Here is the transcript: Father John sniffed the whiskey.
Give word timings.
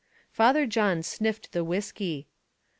Father 0.31 0.65
John 0.65 1.03
sniffed 1.03 1.51
the 1.51 1.63
whiskey. 1.63 2.27